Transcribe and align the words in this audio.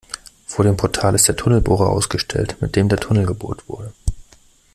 Vor 0.47 0.65
dem 0.65 0.77
Portal 0.77 1.13
ist 1.13 1.27
der 1.27 1.35
Tunnelbohrer 1.35 1.91
ausgestellt, 1.91 2.59
mit 2.59 2.75
dem 2.75 2.89
der 2.89 2.97
Tunnel 2.97 3.27
gebohrt 3.27 3.69
wurde. 3.69 3.93